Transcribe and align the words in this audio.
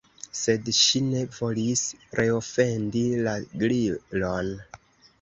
Sed 0.37 0.71
ŝi 0.77 1.01
ne 1.09 1.21
volis 1.41 1.85
reofendi 2.21 3.07
la 3.29 3.39
Gliron. 3.63 4.55